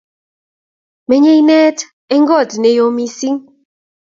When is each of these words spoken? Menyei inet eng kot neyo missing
Menyei 1.07 1.39
inet 1.41 1.79
eng 2.13 2.25
kot 2.29 2.51
neyo 2.57 2.85
missing 2.97 3.39